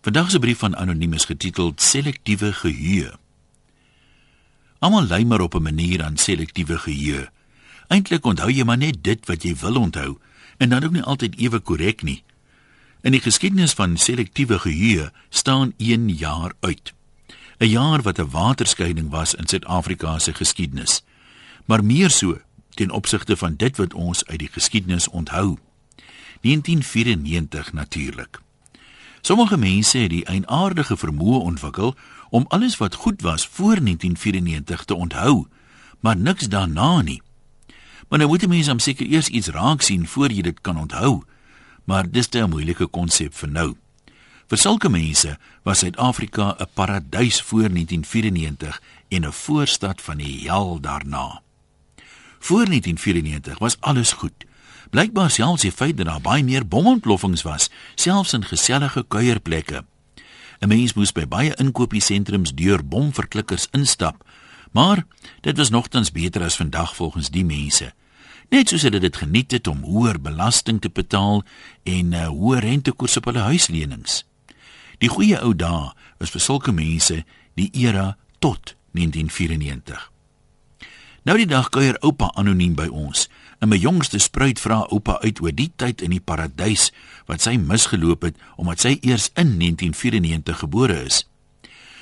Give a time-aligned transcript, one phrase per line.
[0.00, 3.12] Vandag se brief van anoniem is getiteld Selektiewe geheue.
[4.78, 7.28] Almal lei maar op 'n manier aan selektiewe geheue.
[7.88, 10.18] Eintlik onthou jy maar net dit wat jy wil onthou
[10.56, 12.22] en dan ook nie altyd ewe korrek nie.
[13.00, 16.94] In die geskiedenis van selektiewe geheue staan 1 jaar uit.
[17.58, 21.02] 'n Jaar wat 'n waterskeiding was in Suid-Afrika se geskiedenis.
[21.64, 22.40] Maar meer so
[22.74, 25.58] ten opsigte van dit wat ons uit die geskiedenis onthou.
[26.40, 28.40] 1994 natuurlik.
[29.30, 31.92] Sommige mense het die eienaardige vermoë ontwikkel
[32.34, 35.46] om alles wat goed was voor 1994 te onthou,
[36.00, 37.22] maar niks daarna nie.
[38.08, 41.22] Maar nou moet mense hom seker eers iets raak sien voor jy dit kan onthou.
[41.84, 43.76] Maar dis 'n moeilike konsep vir nou.
[44.46, 50.80] Vir sulke mense was Suid-Afrika 'n paradys voor 1994 en 'n voorstad van die hel
[50.80, 51.42] daarna.
[52.38, 54.49] Voor 1994 was alles goed.
[54.90, 59.84] Blykbaar selfs die feit dat daar baie meer bomontploffings was, selfs in gesellige kuierplekke.
[60.60, 64.24] 'n Mens moes by baie inkopiesentrums deur bomverklikkers instap,
[64.72, 65.06] maar
[65.40, 67.92] dit was nogtans beter as vandag volgens die mense.
[68.50, 71.44] Net soos hulle dit geniet het om hoër belasting te betaal
[71.82, 74.24] en uh, hoë rentekoers op hulle huislenings.
[74.98, 77.22] Die goeie ou dae was vir sulke mense
[77.54, 80.10] die era tot 1994.
[81.22, 83.28] Nou die dag kuier oupa anoniem by ons.
[83.60, 86.88] En my jongste spruit vra oupa uit oor die tyd in die paradys
[87.28, 91.26] wat sy misgeloop het omdat sy eers in 1994 gebore is.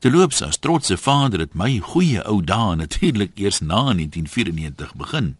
[0.00, 5.34] Terloops as trotse vader het my goeie ou dae natuurlik eers na 1994 begin.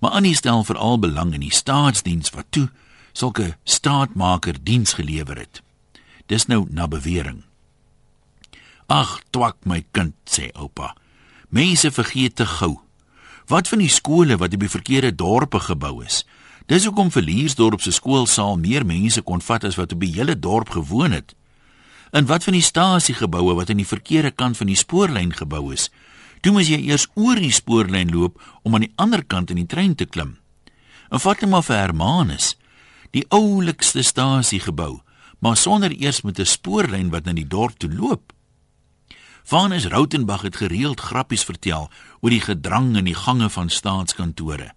[0.00, 2.70] Maar Annie stel veral belang in die staatsdiens wat toe
[3.12, 5.60] sulke staatmaker diens gelewer het.
[6.26, 7.42] Dis nou na bewering.
[8.86, 10.94] Ag, twak my kind sê oupa.
[11.50, 12.78] Mense vergeet te gou.
[13.50, 16.22] Wat van die skole wat op die verkeerde dorpe gebou is?
[16.70, 20.70] Dis hoekom Verliersdorp se skoolsaal meer mense kon vat as wat op die hele dorp
[20.70, 21.34] gewoon het.
[22.14, 25.88] En wat van die stasiegeboue wat aan die verkeerde kant van die spoorlyn gebou is?
[26.46, 29.66] Toe moes jy eers oor die spoorlyn loop om aan die ander kant in die
[29.66, 30.36] trein te klim.
[31.10, 32.54] En vat net maar vir Hermanus,
[33.10, 35.00] die oulikste stasiegebou,
[35.42, 38.32] maar sonder eers met 'n spoorlyn wat na die dorp toe loop.
[39.44, 41.90] Vanus Rautenbach het gereeld grappies vertel
[42.20, 44.72] oor die gedrang in die gange van staatskantore.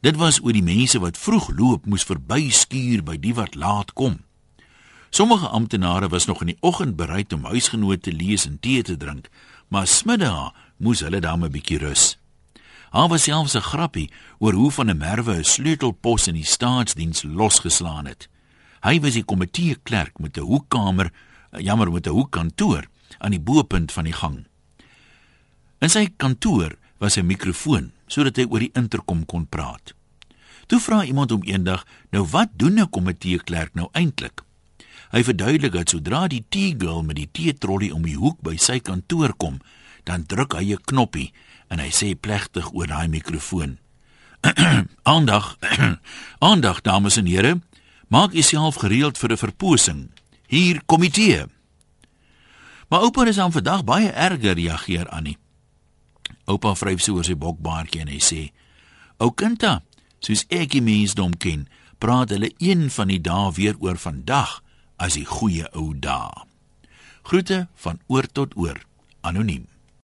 [0.00, 4.20] Dit was oor die mense wat vroeg loop moes verbyskuur by die wat laat kom.
[5.10, 8.96] Sommige amptenare was nog in die oggend bereid om huisgenote te lees en tee te
[8.96, 9.28] drink,
[9.68, 12.18] maar smiddag moes hulle dan 'n bietjie rus.
[12.92, 17.22] Daar was selfs 'n grappie oor hoe van 'n merwe 'n sleutelpos in die staatsdiens
[17.22, 18.28] losgeslaan het.
[18.80, 21.12] Hy was die komitee klerk met 'n hoekkamer,
[21.50, 22.84] jammer met 'n hoekkantoor
[23.18, 24.46] aan die boepunt van die gang.
[25.78, 29.94] In sy kantoor was 'n mikrofoon sodat hy oor die interkom kon praat.
[30.66, 34.42] Toe vra iemand hom eendag, "Nou wat doen 'n komitee klerk nou eintlik?"
[35.10, 38.56] Hy verduidelik dat sodra die tea girl met die tee trolly om die hoek by
[38.56, 39.60] sy kantoor kom,
[40.04, 41.32] dan druk hy 'n knoppie
[41.68, 43.78] en hy sê plegtig oor daai mikrofoon:
[45.02, 45.56] "Aandag,
[46.38, 47.60] aandag dames en here,
[48.08, 50.10] maak jouself gereed vir 'n verposing.
[50.46, 51.55] Hier komitee."
[52.88, 55.38] Maar oupa is aan vandag baie erger reageer aan nie.
[56.46, 58.42] Oupa vryf so oor sy bokbaardjie en hy sê:
[59.18, 59.82] "Ou kinda,
[60.20, 64.62] soos ek die mensdom ken, praat hulle een van die dae weer oor vandag
[64.96, 66.46] as die goeie ou dae."
[67.22, 68.78] Groete van oor tot oor,
[69.20, 69.66] anoniem.